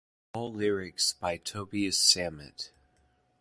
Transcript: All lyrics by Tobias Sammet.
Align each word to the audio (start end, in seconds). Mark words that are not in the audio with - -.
All 0.33 0.51
lyrics 0.51 1.13
by 1.13 1.37
Tobias 1.37 1.99
Sammet. 1.99 2.71